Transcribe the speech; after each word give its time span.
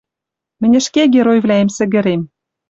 Мӹнь 0.59 0.77
ӹшке 0.79 1.03
геройвлӓэм 1.13 1.69
сӹгӹрем. 1.75 2.21